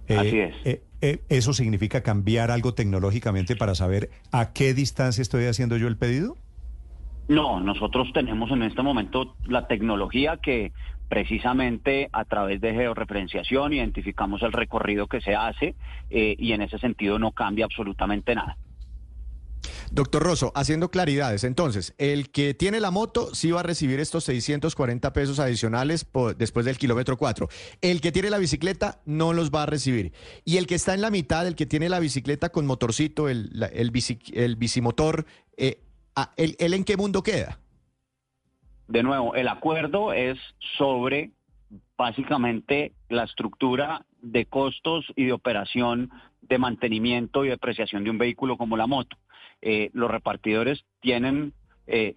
Eh, 0.09 0.17
Así 0.17 0.39
es. 0.39 0.55
Eh, 0.65 0.83
eh, 1.01 1.23
¿Eso 1.29 1.53
significa 1.53 2.03
cambiar 2.03 2.51
algo 2.51 2.75
tecnológicamente 2.75 3.57
para 3.57 3.75
saber 3.75 4.11
a 4.33 4.53
qué 4.53 4.75
distancia 4.75 5.23
estoy 5.23 5.47
haciendo 5.47 5.77
yo 5.77 5.89
el 5.89 5.97
pedido? 5.97 6.37
No, 7.29 7.61
nosotros 7.61 8.09
tenemos 8.13 8.51
en 8.51 8.63
este 8.63 8.83
momento 8.83 9.35
la 9.47 9.67
tecnología 9.67 10.39
que 10.43 10.73
precisamente 11.09 12.09
a 12.13 12.25
través 12.25 12.61
de 12.61 12.75
georreferenciación 12.75 13.73
identificamos 13.73 14.43
el 14.43 14.53
recorrido 14.53 15.07
que 15.07 15.21
se 15.21 15.35
hace 15.35 15.75
y 16.11 16.53
en 16.53 16.63
ese 16.63 16.79
sentido 16.79 17.19
no 17.19 17.33
cambia 17.33 17.65
absolutamente 17.65 18.35
nada. 18.35 18.57
Doctor 19.91 20.23
Rosso, 20.23 20.53
haciendo 20.55 20.91
claridades, 20.91 21.45
entonces, 21.45 21.95
el 21.99 22.31
que 22.31 22.55
tiene 22.55 22.81
la 22.81 22.91
moto 22.91 23.35
sí 23.35 23.51
va 23.51 23.61
a 23.61 23.63
recibir 23.63 24.01
estos 24.01 24.25
640 24.25 25.13
pesos 25.13 25.39
adicionales 25.39 26.07
después 26.37 26.67
del 26.67 26.79
kilómetro 26.79 27.17
4. 27.17 27.49
El 27.81 28.01
que 28.01 28.13
tiene 28.13 28.31
la 28.31 28.39
bicicleta 28.39 29.01
no 29.05 29.33
los 29.33 29.51
va 29.51 29.65
a 29.65 29.67
recibir. 29.67 30.13
Y 30.45 30.57
el 30.57 30.67
que 30.67 30.75
está 30.75 30.95
en 30.95 31.01
la 31.01 31.11
mitad, 31.11 31.47
el 31.47 31.55
que 31.55 31.67
tiene 31.67 31.89
la 31.89 32.01
bicicleta 32.01 32.51
con 32.51 32.67
motorcito, 32.67 33.29
el, 33.29 33.51
el, 33.73 34.57
bicimotor, 34.57 35.27
eh, 35.57 35.81
¿él 36.37 36.75
en 36.75 36.85
qué 36.85 36.97
mundo 36.97 37.23
queda? 37.23 37.59
De 38.89 39.03
nuevo, 39.03 39.35
el 39.35 39.49
acuerdo 39.49 40.13
es 40.13 40.39
sobre 40.77 41.31
básicamente 41.97 42.93
la 43.09 43.25
estructura 43.25 44.05
de 44.21 44.47
costos 44.47 45.07
y 45.17 45.25
de 45.25 45.33
operación 45.33 46.11
de 46.43 46.59
mantenimiento 46.59 47.45
y 47.45 47.49
depreciación 47.49 48.05
de 48.05 48.11
un 48.11 48.19
vehículo 48.19 48.57
como 48.57 48.77
la 48.77 48.87
moto. 48.87 49.17
Eh, 49.67 49.89
los 49.95 50.11
repartidores 50.11 50.85
tienen, 51.01 51.55
eh, 51.87 52.15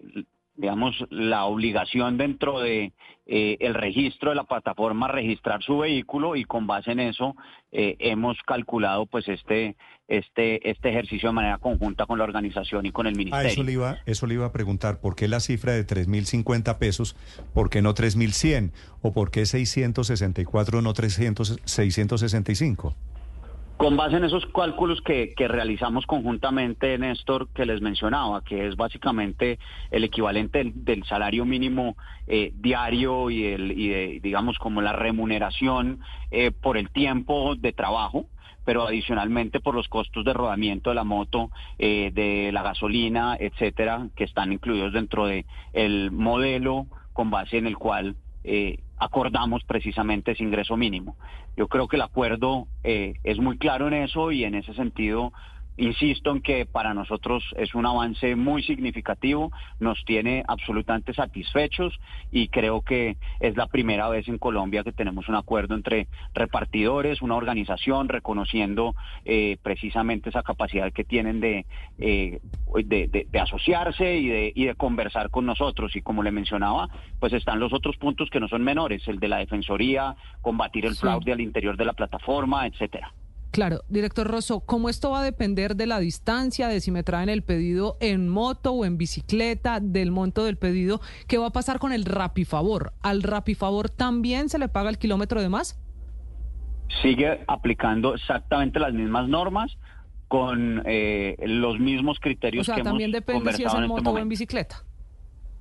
digamos, 0.54 0.94
la 1.08 1.46
obligación 1.46 2.18
dentro 2.18 2.60
de 2.60 2.92
eh, 3.24 3.56
el 3.60 3.72
registro 3.72 4.28
de 4.28 4.36
la 4.36 4.44
plataforma 4.44 5.08
registrar 5.08 5.62
su 5.62 5.78
vehículo 5.78 6.36
y 6.36 6.44
con 6.44 6.66
base 6.66 6.92
en 6.92 7.00
eso 7.00 7.36
hemos 7.70 8.36
calculado 8.46 9.06
pues 9.06 9.28
este 9.28 9.76
este 10.08 10.70
este 10.70 10.90
ejercicio 10.90 11.30
de 11.30 11.34
manera 11.34 11.56
conjunta 11.58 12.04
con 12.04 12.18
la 12.18 12.24
organización 12.24 12.84
y 12.84 12.92
con 12.92 13.06
el 13.06 13.14
ministerio. 13.14 13.48
Ah, 13.48 13.50
eso 13.50 13.62
le 13.62 13.72
iba 13.72 13.98
eso 14.04 14.26
le 14.26 14.34
iba 14.34 14.44
a 14.44 14.52
preguntar, 14.52 15.00
¿por 15.00 15.16
qué 15.16 15.26
la 15.26 15.40
cifra 15.40 15.72
de 15.72 15.84
3050 15.84 16.78
pesos? 16.78 17.16
¿Por 17.54 17.70
qué 17.70 17.80
no 17.80 17.94
3100 17.94 18.72
o 19.00 19.12
por 19.14 19.30
qué 19.30 19.46
664 19.46 20.82
no 20.82 20.92
300 20.92 21.60
665? 21.64 22.94
Con 23.78 23.96
base 23.96 24.16
en 24.16 24.24
esos 24.24 24.44
cálculos 24.46 25.00
que, 25.02 25.32
realizamos 25.38 26.04
conjuntamente, 26.04 26.98
Néstor, 26.98 27.48
que 27.54 27.64
les 27.64 27.80
mencionaba, 27.80 28.42
que 28.42 28.66
es 28.66 28.74
básicamente 28.74 29.60
el 29.92 30.02
equivalente 30.02 30.72
del, 30.74 31.04
salario 31.04 31.44
mínimo 31.44 31.96
eh, 32.26 32.52
diario 32.56 33.30
y, 33.30 33.44
el, 33.44 33.70
y 33.70 34.18
digamos, 34.18 34.58
como 34.58 34.82
la 34.82 34.92
remuneración 34.94 36.00
eh, 36.32 36.50
por 36.50 36.76
el 36.76 36.90
tiempo 36.90 37.54
de 37.54 37.72
trabajo, 37.72 38.26
pero 38.64 38.82
adicionalmente 38.82 39.60
por 39.60 39.76
los 39.76 39.86
costos 39.88 40.24
de 40.24 40.32
rodamiento 40.32 40.90
de 40.90 40.96
la 40.96 41.04
moto, 41.04 41.52
eh, 41.78 42.10
de 42.12 42.50
la 42.50 42.64
gasolina, 42.64 43.36
etcétera, 43.38 44.08
que 44.16 44.24
están 44.24 44.52
incluidos 44.52 44.92
dentro 44.92 45.26
de 45.26 45.46
el 45.72 46.10
modelo 46.10 46.88
con 47.12 47.30
base 47.30 47.58
en 47.58 47.68
el 47.68 47.78
cual 47.78 48.16
eh, 48.42 48.80
acordamos 48.98 49.64
precisamente 49.64 50.32
ese 50.32 50.42
ingreso 50.42 50.76
mínimo. 50.76 51.16
Yo 51.56 51.68
creo 51.68 51.88
que 51.88 51.96
el 51.96 52.02
acuerdo 52.02 52.66
eh, 52.84 53.14
es 53.24 53.38
muy 53.38 53.58
claro 53.58 53.88
en 53.88 53.94
eso 53.94 54.32
y 54.32 54.44
en 54.44 54.54
ese 54.54 54.74
sentido 54.74 55.32
Insisto 55.78 56.32
en 56.32 56.42
que 56.42 56.66
para 56.66 56.92
nosotros 56.92 57.44
es 57.56 57.72
un 57.72 57.86
avance 57.86 58.34
muy 58.34 58.64
significativo, 58.64 59.52
nos 59.78 60.04
tiene 60.04 60.42
absolutamente 60.48 61.14
satisfechos 61.14 61.96
y 62.32 62.48
creo 62.48 62.82
que 62.82 63.16
es 63.38 63.56
la 63.56 63.68
primera 63.68 64.08
vez 64.08 64.26
en 64.26 64.38
Colombia 64.38 64.82
que 64.82 64.90
tenemos 64.90 65.28
un 65.28 65.36
acuerdo 65.36 65.76
entre 65.76 66.08
repartidores, 66.34 67.22
una 67.22 67.36
organización 67.36 68.08
reconociendo 68.08 68.96
eh, 69.24 69.56
precisamente 69.62 70.30
esa 70.30 70.42
capacidad 70.42 70.92
que 70.92 71.04
tienen 71.04 71.38
de, 71.38 71.64
eh, 71.98 72.40
de, 72.84 73.40
asociarse 73.40 74.16
y 74.16 74.26
de, 74.26 74.52
y 74.52 74.64
de 74.64 74.74
conversar 74.74 75.30
con 75.30 75.46
nosotros. 75.46 75.94
Y 75.94 76.02
como 76.02 76.24
le 76.24 76.32
mencionaba, 76.32 76.88
pues 77.20 77.32
están 77.32 77.60
los 77.60 77.72
otros 77.72 77.96
puntos 77.98 78.30
que 78.30 78.40
no 78.40 78.48
son 78.48 78.64
menores, 78.64 79.06
el 79.06 79.20
de 79.20 79.28
la 79.28 79.38
defensoría, 79.38 80.16
combatir 80.42 80.86
el 80.86 80.96
fraude 80.96 81.32
al 81.32 81.40
interior 81.40 81.76
de 81.76 81.84
la 81.84 81.92
plataforma, 81.92 82.66
etcétera. 82.66 83.12
Claro, 83.50 83.82
director 83.88 84.26
Rosso, 84.26 84.60
¿cómo 84.60 84.88
esto 84.88 85.10
va 85.10 85.20
a 85.20 85.24
depender 85.24 85.74
de 85.74 85.86
la 85.86 85.98
distancia, 85.98 86.68
de 86.68 86.80
si 86.80 86.90
me 86.90 87.02
traen 87.02 87.28
el 87.28 87.42
pedido 87.42 87.96
en 88.00 88.28
moto 88.28 88.72
o 88.72 88.84
en 88.84 88.98
bicicleta, 88.98 89.80
del 89.80 90.10
monto 90.10 90.44
del 90.44 90.58
pedido? 90.58 91.00
¿Qué 91.26 91.38
va 91.38 91.46
a 91.46 91.50
pasar 91.50 91.78
con 91.78 91.92
el 91.92 92.04
Rapifavor? 92.04 92.92
¿Al 93.02 93.22
Rapifavor 93.22 93.88
también 93.88 94.48
se 94.48 94.58
le 94.58 94.68
paga 94.68 94.90
el 94.90 94.98
kilómetro 94.98 95.40
de 95.40 95.48
más? 95.48 95.80
Sigue 97.02 97.44
aplicando 97.48 98.14
exactamente 98.14 98.78
las 98.78 98.92
mismas 98.92 99.28
normas 99.28 99.76
con 100.28 100.82
eh, 100.84 101.36
los 101.46 101.78
mismos 101.78 102.18
criterios 102.20 102.68
o 102.68 102.74
sea, 102.74 102.82
también 102.82 103.12
depende 103.12 103.52
si 103.54 103.64
es 103.64 103.72
en 103.72 103.84
este 103.84 103.88
moto 103.88 104.10
o 104.10 104.18
en 104.18 104.28
bicicleta. 104.28 104.84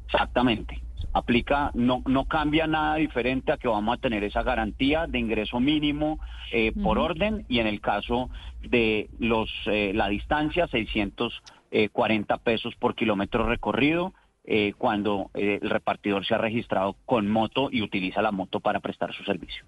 Exactamente 0.06 0.87
aplica, 1.18 1.72
no, 1.74 2.02
no 2.06 2.26
cambia 2.26 2.68
nada 2.68 2.96
diferente 2.96 3.52
a 3.52 3.58
que 3.58 3.68
vamos 3.68 3.98
a 3.98 4.02
tener 4.02 4.24
esa 4.24 4.44
garantía 4.44 5.08
de 5.08 5.20
ingreso 5.20 5.60
mínimo 5.60 6.20
eh, 6.52 6.72
por 6.72 6.98
orden 6.98 7.46
y 7.50 7.60
en 7.60 7.68
el 7.68 7.82
caso 7.82 8.30
de 8.62 9.10
los 9.20 9.50
eh, 9.66 9.92
la 9.94 10.08
distancia 10.10 10.68
640 10.68 12.38
pesos 12.38 12.76
por 12.76 12.96
kilómetro 12.96 13.48
recorrido 13.48 14.14
eh, 14.44 14.74
cuando 14.78 15.30
el 15.34 15.70
repartidor 15.70 16.26
se 16.26 16.34
ha 16.34 16.38
registrado 16.38 16.96
con 17.06 17.30
moto 17.30 17.70
y 17.72 17.82
utiliza 17.82 18.22
la 18.22 18.32
moto 18.32 18.60
para 18.62 18.80
prestar 18.80 19.14
su 19.14 19.24
servicio. 19.24 19.66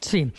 Sí. 0.00 0.32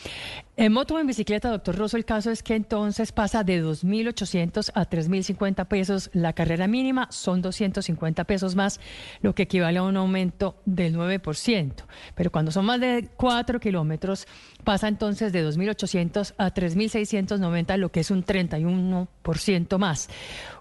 En 0.58 0.74
moto 0.74 0.96
o 0.96 1.00
en 1.00 1.08
bicicleta, 1.08 1.50
doctor 1.50 1.76
Rosso, 1.78 1.96
el 1.96 2.04
caso 2.04 2.30
es 2.30 2.44
que 2.44 2.56
entonces 2.56 3.14
pasa 3.14 3.46
de 3.46 3.64
2.800 3.64 4.72
a 4.76 4.90
3.050 4.90 5.66
pesos 5.68 6.10
la 6.14 6.34
carrera 6.34 6.68
mínima, 6.68 7.08
son 7.10 7.42
250 7.42 8.26
pesos 8.26 8.56
más, 8.56 8.82
lo 9.22 9.34
que 9.34 9.44
equivale 9.44 9.80
a 9.80 9.84
un 9.84 9.96
aumento 9.96 10.62
del 10.66 10.96
9%. 10.96 11.74
Pero 12.16 12.32
cuando 12.32 12.52
son 12.52 12.66
más 12.66 12.82
de 12.82 13.10
4 13.16 13.62
kilómetros, 13.62 14.28
pasa 14.64 14.88
entonces 14.88 15.32
de 15.32 15.46
2.800 15.46 16.34
a 16.38 16.54
3.690, 16.54 17.78
lo 17.78 17.90
que 17.90 18.02
es 18.02 18.12
un 18.12 18.24
31% 18.24 19.78
más. 19.78 20.10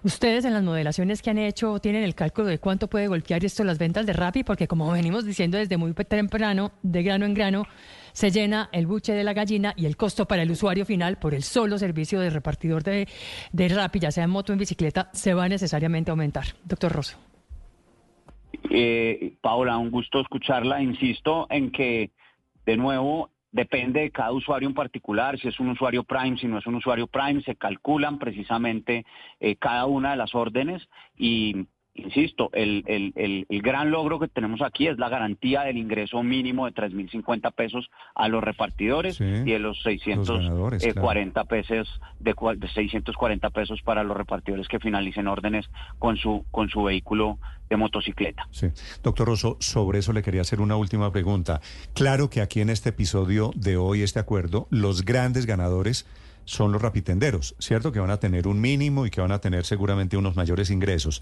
Ustedes 0.03 0.45
en 0.45 0.53
las 0.53 0.63
modelaciones 0.63 1.21
que 1.21 1.29
han 1.29 1.37
hecho 1.37 1.79
tienen 1.79 2.03
el 2.03 2.15
cálculo 2.15 2.47
de 2.47 2.59
cuánto 2.59 2.87
puede 2.87 3.07
golpear 3.07 3.43
esto 3.43 3.63
las 3.63 3.77
ventas 3.77 4.05
de 4.05 4.13
Rappi, 4.13 4.43
porque 4.43 4.67
como 4.67 4.91
venimos 4.91 5.25
diciendo 5.25 5.57
desde 5.57 5.77
muy 5.77 5.93
temprano, 5.93 6.71
de 6.81 7.03
grano 7.03 7.25
en 7.25 7.33
grano, 7.33 7.63
se 8.13 8.31
llena 8.31 8.69
el 8.71 8.87
buche 8.87 9.13
de 9.13 9.23
la 9.23 9.33
gallina 9.33 9.73
y 9.75 9.85
el 9.85 9.97
costo 9.97 10.25
para 10.25 10.43
el 10.43 10.51
usuario 10.51 10.85
final 10.85 11.17
por 11.17 11.33
el 11.33 11.43
solo 11.43 11.77
servicio 11.77 12.19
de 12.19 12.29
repartidor 12.29 12.83
de, 12.83 13.07
de 13.51 13.67
Rappi, 13.67 13.99
ya 13.99 14.11
sea 14.11 14.23
en 14.23 14.29
moto 14.29 14.51
o 14.51 14.53
en 14.53 14.59
bicicleta, 14.59 15.09
se 15.13 15.33
va 15.33 15.47
necesariamente 15.47 16.11
a 16.11 16.13
aumentar. 16.13 16.45
Doctor 16.63 16.91
Rosso. 16.91 17.17
Eh, 18.69 19.35
Paola, 19.41 19.77
un 19.77 19.91
gusto 19.91 20.19
escucharla. 20.19 20.81
Insisto 20.81 21.47
en 21.49 21.71
que, 21.71 22.11
de 22.65 22.77
nuevo, 22.77 23.29
depende 23.51 24.01
de 24.01 24.11
cada 24.11 24.31
usuario 24.31 24.67
en 24.67 24.75
particular, 24.75 25.39
si 25.39 25.47
es 25.47 25.59
un 25.59 25.69
usuario 25.69 26.03
Prime, 26.03 26.37
si 26.37 26.47
no 26.47 26.59
es 26.59 26.67
un 26.67 26.75
usuario 26.75 27.07
Prime, 27.07 27.41
se 27.41 27.55
calculan 27.55 28.19
precisamente 28.19 29.05
eh, 29.39 29.55
cada 29.55 29.85
una 29.85 30.11
de 30.11 30.17
las 30.17 30.35
órdenes 30.35 30.87
y 31.17 31.65
insisto, 32.03 32.49
el, 32.53 32.83
el, 32.87 33.45
el, 33.49 33.61
gran 33.61 33.91
logro 33.91 34.19
que 34.19 34.27
tenemos 34.27 34.61
aquí 34.61 34.87
es 34.87 34.97
la 34.97 35.09
garantía 35.09 35.61
del 35.61 35.77
ingreso 35.77 36.23
mínimo 36.23 36.65
de 36.65 36.73
3.050 36.73 37.53
pesos 37.53 37.89
a 38.15 38.27
los 38.27 38.43
repartidores 38.43 39.19
y 39.19 39.51
de 39.51 39.59
los 39.59 39.81
640 39.83 41.43
pesos 41.45 42.01
de, 42.19 42.35
640 42.73 43.49
pesos 43.49 43.81
para 43.83 44.03
los 44.03 44.15
repartidores 44.17 44.67
que 44.67 44.79
finalicen 44.79 45.27
órdenes 45.27 45.69
con 45.97 46.17
su 46.17 46.45
con 46.51 46.69
su 46.69 46.83
vehículo 46.83 47.37
de 47.69 47.77
motocicleta. 47.77 48.47
Sí. 48.51 48.67
Doctor 49.03 49.27
Rosso, 49.27 49.57
sobre 49.59 49.99
eso 49.99 50.13
le 50.13 50.23
quería 50.23 50.41
hacer 50.41 50.59
una 50.59 50.75
última 50.75 51.11
pregunta. 51.11 51.61
Claro 51.93 52.29
que 52.29 52.41
aquí 52.41 52.61
en 52.61 52.69
este 52.69 52.89
episodio 52.89 53.51
de 53.55 53.77
hoy, 53.77 54.01
este 54.01 54.19
acuerdo, 54.19 54.67
los 54.71 55.05
grandes 55.05 55.45
ganadores 55.45 56.07
son 56.49 56.71
los 56.71 56.81
rapitenderos, 56.81 57.55
¿cierto? 57.59 57.91
Que 57.91 57.99
van 57.99 58.09
a 58.09 58.17
tener 58.17 58.47
un 58.47 58.59
mínimo 58.59 59.05
y 59.05 59.11
que 59.11 59.21
van 59.21 59.31
a 59.31 59.39
tener 59.39 59.65
seguramente 59.65 60.17
unos 60.17 60.35
mayores 60.35 60.71
ingresos. 60.71 61.21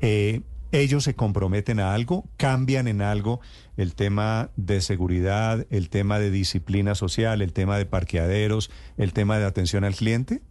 Eh, 0.00 0.42
ellos 0.70 1.04
se 1.04 1.14
comprometen 1.14 1.80
a 1.80 1.94
algo, 1.94 2.24
cambian 2.36 2.88
en 2.88 3.00
algo 3.00 3.40
el 3.76 3.94
tema 3.94 4.50
de 4.56 4.80
seguridad, 4.80 5.66
el 5.70 5.88
tema 5.88 6.18
de 6.18 6.30
disciplina 6.30 6.94
social, 6.94 7.40
el 7.40 7.52
tema 7.52 7.78
de 7.78 7.86
parqueaderos, 7.86 8.70
el 8.98 9.12
tema 9.12 9.38
de 9.38 9.46
atención 9.46 9.84
al 9.84 9.94
cliente? 9.94 10.42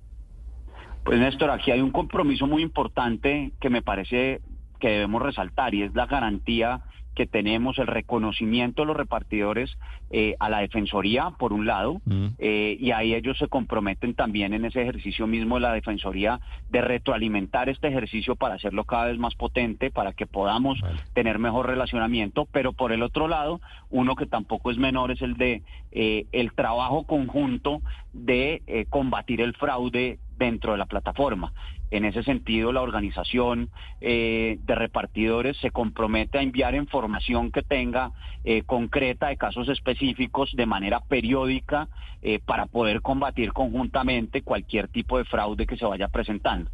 Pues 1.04 1.20
Néstor, 1.20 1.52
aquí 1.52 1.72
hay 1.72 1.82
un 1.82 1.92
compromiso 1.92 2.48
muy 2.48 2.64
importante 2.64 3.52
que 3.62 3.70
me 3.70 3.82
parece 3.82 4.42
que 4.80 4.90
debemos 4.90 5.22
resaltar 5.22 5.74
y 5.74 5.84
es 5.84 5.94
la 5.94 6.06
garantía 6.06 6.82
que 7.18 7.26
tenemos 7.26 7.80
el 7.80 7.88
reconocimiento 7.88 8.84
de 8.84 8.86
los 8.86 8.96
repartidores 8.96 9.76
eh, 10.12 10.36
a 10.40 10.52
la 10.52 10.60
Defensoría, 10.60 11.32
por 11.32 11.52
un 11.52 11.66
lado, 11.66 12.00
mm. 12.06 12.28
eh, 12.38 12.78
y 12.80 12.92
ahí 12.92 13.16
ellos 13.16 13.40
se 13.40 13.48
comprometen 13.48 14.14
también 14.14 14.54
en 14.54 14.66
ese 14.66 14.84
ejercicio 14.84 15.26
mismo 15.26 15.56
de 15.56 15.62
la 15.62 15.74
Defensoría 15.74 16.40
de 16.70 16.80
retroalimentar 16.82 17.70
este 17.70 17.88
ejercicio 17.88 18.36
para 18.36 18.54
hacerlo 18.54 18.84
cada 18.84 19.06
vez 19.06 19.18
más 19.18 19.34
potente, 19.34 19.90
para 19.90 20.14
que 20.14 20.28
podamos 20.28 20.80
tener 21.16 21.40
mejor 21.40 21.66
relacionamiento, 21.66 22.46
pero 22.52 22.72
por 22.74 22.92
el 22.92 23.02
otro 23.02 23.28
lado, 23.28 23.62
uno 23.90 24.16
que 24.16 24.28
tampoco 24.28 24.70
es 24.70 24.78
menor 24.78 25.10
es 25.10 25.24
el 25.24 25.38
de 25.38 25.64
eh, 25.92 26.28
el 26.34 26.54
trabajo 26.54 27.08
conjunto 27.08 27.82
de 28.14 28.86
combatir 28.92 29.42
el 29.42 29.56
fraude 29.56 30.20
dentro 30.38 30.74
de 30.74 30.78
la 30.78 30.86
plataforma. 30.86 31.54
En 31.90 32.04
ese 32.04 32.22
sentido, 32.24 32.74
la 32.74 32.82
organización 32.82 33.70
eh, 34.02 34.60
de 34.66 34.76
repartidores 34.76 35.56
se 35.58 35.72
compromete 35.72 36.38
a 36.38 36.42
enviar 36.42 36.76
información 36.76 37.50
que 37.50 37.64
tenga 37.64 38.12
eh, 38.44 38.64
concreta 38.66 39.30
de 39.30 39.38
casos 39.38 39.70
específicos 39.70 40.52
de 40.54 40.66
manera 40.66 41.00
periódica 41.00 41.88
eh, 42.22 42.40
para 42.46 42.66
poder 42.66 43.02
combatir 43.02 43.54
conjuntamente 43.54 44.42
cualquier 44.42 44.90
tipo 44.90 45.18
de 45.18 45.24
fraude 45.24 45.66
que 45.66 45.78
se 45.78 45.86
vaya 45.86 46.10
presentando. 46.10 46.72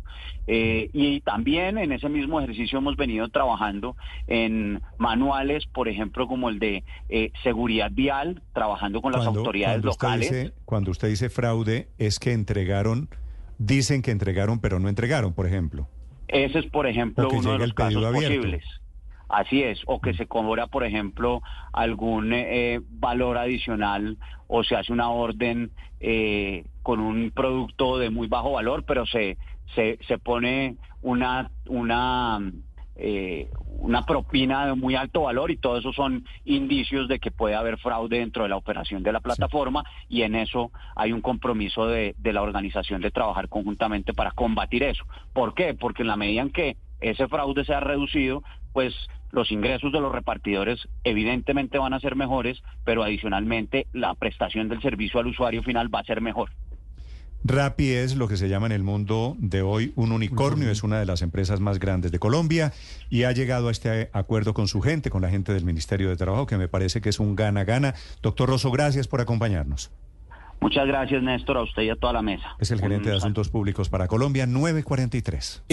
y 0.48 1.22
también 1.22 1.77
en 1.77 1.91
ese 1.91 2.10
mismo 2.10 2.39
ejercicio 2.39 2.79
hemos 2.79 2.96
venido 2.98 3.27
trabajando 3.29 3.96
en 4.27 4.82
manuales, 4.98 5.65
por 5.67 5.88
ejemplo, 5.88 6.27
como 6.27 6.50
el 6.50 6.60
de 6.60 6.84
seguridad 7.43 7.91
vial, 7.91 8.41
trabajando 8.53 9.01
con 9.01 9.12
las 9.13 9.25
autoridades 9.25 9.84
locales. 9.84 10.53
cuando 10.65 10.91
usted 10.91 11.10
dice 11.10 11.29
fraude, 11.29 11.88
es 11.98 12.20
que 12.20 12.34
entregaron 12.34 13.10
dicen 13.57 14.01
que 14.01 14.12
entregaron 14.12 14.60
pero 14.60 14.79
no 14.79 14.89
entregaron, 14.89 15.33
por 15.33 15.48
ejemplo. 15.48 15.88
Ese 16.27 16.60
es, 16.60 16.65
por 16.67 16.88
ejemplo, 16.88 17.29
uno 17.29 17.53
de 17.53 17.60
los 17.60 17.74
casos 17.74 18.03
posibles. 18.03 18.63
Así 19.29 19.63
es, 19.63 19.81
o 19.88 20.00
que 20.00 20.13
se 20.13 20.27
cobra, 20.27 20.67
por 20.67 20.83
ejemplo, 20.83 21.41
algún 21.72 22.33
eh, 22.33 22.81
valor 22.89 23.38
adicional 23.38 24.17
o 24.48 24.63
se 24.63 24.75
hace 24.75 24.93
una 24.93 25.10
orden 25.10 25.72
eh, 26.00 26.65
con 26.83 27.00
un 27.00 27.31
producto 27.31 27.98
de 27.98 28.10
muy 28.12 28.27
bajo 28.27 28.51
valor, 28.51 28.83
pero 28.86 29.05
se, 29.05 29.38
se, 29.74 29.98
se 30.07 30.17
pone 30.19 30.75
una, 31.01 31.50
una 31.67 32.39
eh, 32.95 33.50
una 33.79 34.05
propina 34.05 34.67
de 34.67 34.75
muy 34.75 34.95
alto 34.95 35.23
valor 35.23 35.51
y 35.51 35.57
todo 35.57 35.77
eso 35.77 35.91
son 35.93 36.25
indicios 36.45 37.08
de 37.08 37.19
que 37.19 37.32
puede 37.32 37.56
haber 37.56 37.77
fraude 37.77 38.19
dentro 38.19 38.43
de 38.43 38.49
la 38.49 38.56
operación 38.56 39.03
de 39.03 39.12
la 39.12 39.19
plataforma 39.19 39.84
y 40.08 40.21
en 40.21 40.36
eso 40.36 40.71
hay 40.95 41.12
un 41.12 41.21
compromiso 41.21 41.88
de, 41.88 42.15
de 42.17 42.34
la 42.34 42.41
organización 42.41 43.01
de 43.01 43.12
trabajar 43.12 43.49
conjuntamente 43.49 44.13
para 44.13 44.32
combatir 44.32 44.84
eso. 44.84 45.06
¿Por 45.34 45.53
qué? 45.53 45.73
Porque 45.73 46.03
en 46.03 46.08
la 46.08 46.17
medida 46.17 46.41
en 46.41 46.51
que 46.51 46.77
ese 47.01 47.27
fraude 47.27 47.65
sea 47.65 47.79
reducido, 47.79 48.43
pues 48.71 48.95
los 49.32 49.51
ingresos 49.51 49.91
de 49.91 49.99
los 49.99 50.12
repartidores 50.12 50.88
evidentemente 51.03 51.79
van 51.79 51.93
a 51.93 51.99
ser 51.99 52.15
mejores, 52.15 52.62
pero 52.86 53.03
adicionalmente 53.03 53.88
la 53.91 54.13
prestación 54.13 54.69
del 54.69 54.82
servicio 54.82 55.19
al 55.19 55.27
usuario 55.27 55.63
final 55.63 55.93
va 55.93 55.99
a 55.99 56.06
ser 56.06 56.21
mejor. 56.21 56.51
Rappi 57.45 57.91
es 57.91 58.15
lo 58.15 58.29
que 58.29 58.38
se 58.38 58.47
llama 58.47 58.67
en 58.67 58.71
el 58.71 58.84
mundo 58.84 59.36
de 59.38 59.62
hoy 59.62 59.91
un 59.97 60.13
unicornio, 60.13 60.69
es 60.69 60.82
una 60.84 60.99
de 60.99 61.06
las 61.06 61.21
empresas 61.21 61.60
más 61.60 61.77
grandes 61.77 62.12
de 62.12 62.19
Colombia 62.19 62.71
y 63.10 63.23
ha 63.23 63.34
llegado 63.34 63.67
a 63.67 63.71
este 63.71 64.10
acuerdo 64.13 64.53
con 64.53 64.69
su 64.69 64.82
gente, 64.82 65.10
con 65.10 65.21
la 65.21 65.29
gente 65.29 65.53
del 65.53 65.65
Ministerio 65.65 66.10
de 66.10 66.15
Trabajo, 66.15 66.45
que 66.45 66.58
me 66.58 66.69
parece 66.69 67.01
que 67.01 67.10
es 67.10 67.19
un 67.19 67.36
gana-gana. 67.36 67.95
Doctor 68.21 68.47
Rosso, 68.47 68.71
gracias 68.71 69.10
por 69.10 69.19
acompañarnos. 69.19 69.91
Muchas 70.62 70.88
gracias, 70.88 71.21
Néstor, 71.21 71.58
a 71.58 71.63
usted 71.63 71.82
y 71.82 71.89
a 71.89 71.97
toda 71.97 72.13
la 72.13 72.21
mesa. 72.21 72.56
Es 72.58 72.71
el 72.71 72.79
gerente 72.79 73.10
de 73.10 73.17
Asuntos 73.17 73.49
Públicos 73.49 73.89
para 73.89 74.08
Colombia, 74.08 74.45
943. 74.47 75.63